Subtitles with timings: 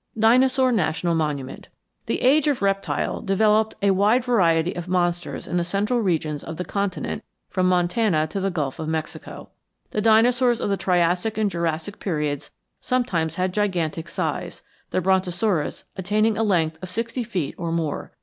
[0.17, 1.69] DINOSAUR NATIONAL MONUMENT
[2.07, 6.57] The Age of Reptile developed a wide variety of monsters in the central regions of
[6.57, 9.51] the continent from Montana to the Gulf of Mexico.
[9.91, 16.35] The dinosaurs of the Triassic and Jurassic periods sometimes had gigantic size, the Brontosaurus attaining
[16.35, 18.11] a length of sixty feet or more.